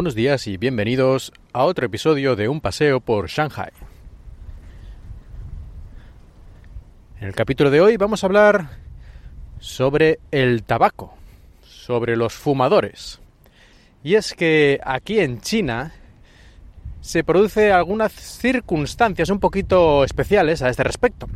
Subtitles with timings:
[0.00, 3.68] Buenos días y bienvenidos a otro episodio de Un paseo por Shanghai.
[7.20, 8.70] En el capítulo de hoy vamos a hablar
[9.58, 11.18] sobre el tabaco,
[11.60, 13.20] sobre los fumadores.
[14.02, 15.92] Y es que aquí en China
[17.02, 21.28] se produce algunas circunstancias un poquito especiales a este respecto.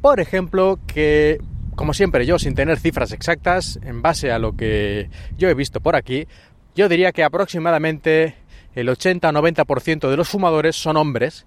[0.00, 1.40] Por ejemplo, que,
[1.76, 5.08] como siempre yo, sin tener cifras exactas, en base a lo que
[5.38, 6.26] yo he visto por aquí,
[6.74, 8.36] yo diría que aproximadamente
[8.74, 11.46] el 80-90% de los fumadores son hombres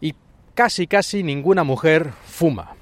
[0.00, 0.14] y
[0.54, 2.76] casi casi ninguna mujer fuma.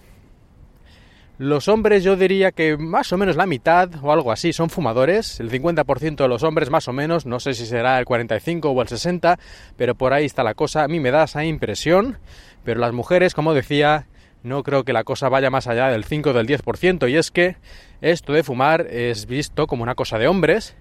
[1.37, 5.41] Los hombres yo diría que más o menos la mitad o algo así son fumadores,
[5.41, 8.83] el 50% de los hombres más o menos, no sé si será el 45 o
[8.83, 9.41] el 60,
[9.77, 12.19] pero por ahí está la cosa, a mí me da esa impresión,
[12.63, 14.07] pero las mujeres, como decía,
[14.45, 17.33] no creo que la cosa vaya más allá del 5 o del 10%, y es
[17.33, 17.57] que
[18.01, 20.77] esto de fumar es visto como una cosa de hombres,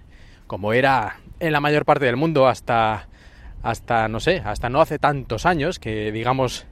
[0.46, 3.08] como era en la mayor parte del mundo hasta,
[3.62, 6.66] hasta no sé, hasta no hace tantos años que, digamos,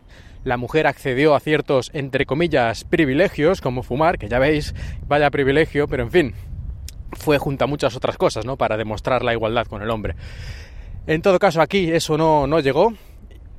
[0.44, 4.74] la mujer accedió a ciertos, entre comillas, privilegios, como fumar, que ya veis,
[5.06, 6.34] vaya privilegio, pero en fin,
[7.12, 8.56] fue junto a muchas otras cosas, ¿no?
[8.56, 10.14] Para demostrar la igualdad con el hombre.
[11.06, 12.92] En todo caso, aquí eso no, no llegó.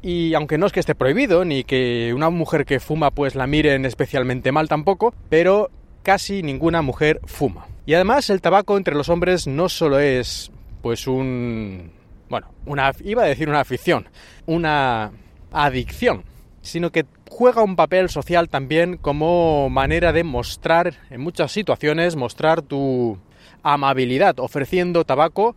[0.02, 3.48] Y aunque no es que esté prohibido, ni que una mujer que fuma pues la
[3.48, 5.70] miren especialmente mal tampoco, pero
[6.04, 7.68] casi ninguna mujer fuma.
[7.86, 11.92] Y además el tabaco entre los hombres no solo es pues un
[12.30, 14.10] bueno, una iba a decir una afición,
[14.46, 15.12] una
[15.52, 16.24] adicción,
[16.62, 22.62] sino que juega un papel social también como manera de mostrar en muchas situaciones mostrar
[22.62, 23.18] tu
[23.64, 25.56] amabilidad ofreciendo tabaco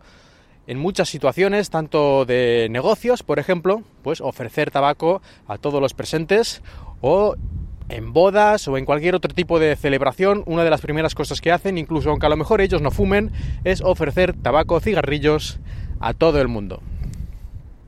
[0.67, 6.61] en muchas situaciones, tanto de negocios, por ejemplo, pues ofrecer tabaco a todos los presentes
[6.99, 7.35] o
[7.89, 11.51] en bodas o en cualquier otro tipo de celebración, una de las primeras cosas que
[11.51, 13.31] hacen, incluso aunque a lo mejor ellos no fumen,
[13.63, 15.59] es ofrecer tabaco, cigarrillos
[15.99, 16.81] a todo el mundo.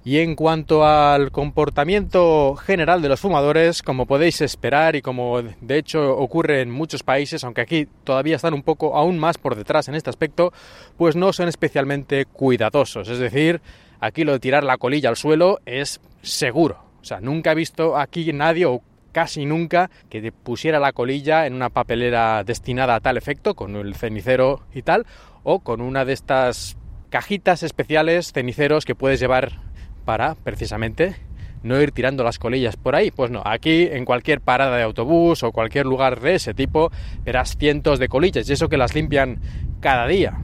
[0.05, 5.77] Y en cuanto al comportamiento general de los fumadores, como podéis esperar y como de
[5.77, 9.87] hecho ocurre en muchos países, aunque aquí todavía están un poco aún más por detrás
[9.89, 10.53] en este aspecto,
[10.97, 13.09] pues no son especialmente cuidadosos.
[13.09, 13.61] Es decir,
[13.99, 16.79] aquí lo de tirar la colilla al suelo es seguro.
[17.01, 18.81] O sea, nunca he visto aquí nadie o
[19.11, 23.95] casi nunca que pusiera la colilla en una papelera destinada a tal efecto, con el
[23.95, 25.05] cenicero y tal,
[25.43, 26.77] o con una de estas
[27.09, 29.61] cajitas especiales ceniceros que puedes llevar
[30.05, 31.15] para, precisamente,
[31.63, 33.11] no ir tirando las colillas por ahí.
[33.11, 36.91] Pues no, aquí en cualquier parada de autobús o cualquier lugar de ese tipo
[37.23, 39.39] verás cientos de colillas y eso que las limpian
[39.79, 40.39] cada día.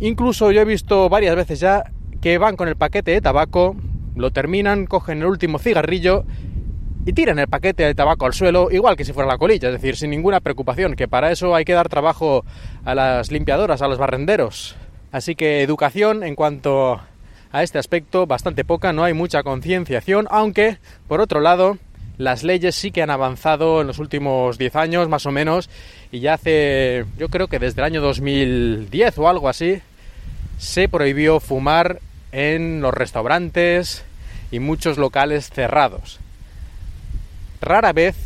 [0.00, 1.84] Incluso yo he visto varias veces ya
[2.20, 3.76] que van con el paquete de tabaco,
[4.16, 6.24] lo terminan, cogen el último cigarrillo
[7.06, 9.74] y tiran el paquete de tabaco al suelo igual que si fuera la colilla, es
[9.74, 12.44] decir, sin ninguna preocupación, que para eso hay que dar trabajo
[12.84, 14.76] a las limpiadoras, a los barrenderos.
[15.12, 17.00] Así que educación en cuanto
[17.52, 20.78] a este aspecto bastante poca, no hay mucha concienciación, aunque
[21.08, 21.78] por otro lado
[22.18, 25.70] las leyes sí que han avanzado en los últimos 10 años más o menos
[26.12, 29.80] y ya hace yo creo que desde el año 2010 o algo así
[30.58, 32.00] se prohibió fumar
[32.30, 34.04] en los restaurantes
[34.50, 36.20] y muchos locales cerrados.
[37.60, 38.16] Rara vez,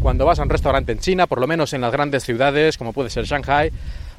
[0.00, 2.92] cuando vas a un restaurante en China, por lo menos en las grandes ciudades, como
[2.92, 3.72] puede ser Shanghai,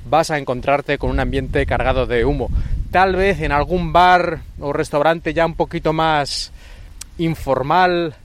[0.09, 2.49] vas a encontrarte con un ambiente cargado de humo.
[2.89, 6.51] Tal vez en algún bar o restaurante ya un poquito más
[7.19, 8.15] informal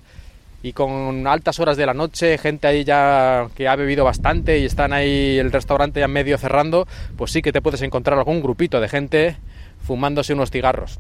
[0.62, 4.64] y con altas horas de la noche, gente ahí ya que ha bebido bastante y
[4.64, 8.80] están ahí el restaurante ya medio cerrando, pues sí que te puedes encontrar algún grupito
[8.80, 9.36] de gente
[9.82, 10.98] fumándose unos cigarros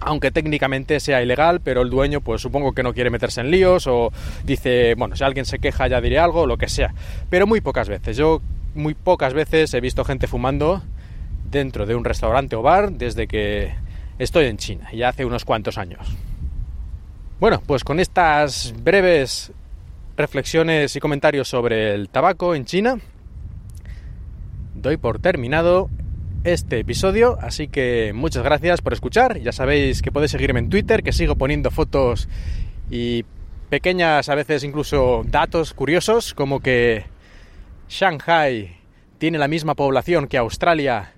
[0.00, 3.86] aunque técnicamente sea ilegal, pero el dueño pues supongo que no quiere meterse en líos
[3.86, 4.12] o
[4.44, 6.94] dice, bueno, si alguien se queja ya diré algo, lo que sea.
[7.30, 8.40] Pero muy pocas veces, yo
[8.74, 10.82] muy pocas veces he visto gente fumando
[11.50, 13.74] dentro de un restaurante o bar desde que
[14.18, 16.16] estoy en China, ya hace unos cuantos años.
[17.40, 19.52] Bueno, pues con estas breves
[20.16, 22.98] reflexiones y comentarios sobre el tabaco en China,
[24.74, 25.90] doy por terminado
[26.46, 29.40] este episodio, así que muchas gracias por escuchar.
[29.40, 32.28] Ya sabéis que podéis seguirme en Twitter, que sigo poniendo fotos
[32.88, 33.24] y
[33.68, 37.04] pequeñas, a veces incluso datos curiosos, como que
[37.88, 38.76] Shanghai
[39.18, 41.12] tiene la misma población que Australia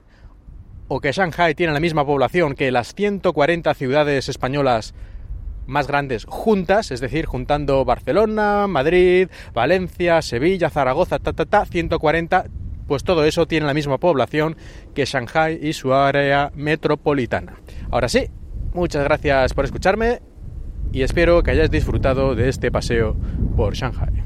[0.88, 4.94] o que Shanghai tiene la misma población que las 140 ciudades españolas
[5.66, 12.46] más grandes juntas, es decir, juntando Barcelona, Madrid, Valencia, Sevilla, Zaragoza, ta, ta, ta, 140
[12.88, 14.56] pues todo eso tiene la misma población
[14.94, 17.60] que Shanghai y su área metropolitana.
[17.90, 18.26] Ahora sí,
[18.72, 20.20] muchas gracias por escucharme
[20.90, 23.16] y espero que hayáis disfrutado de este paseo
[23.56, 24.17] por Shanghai.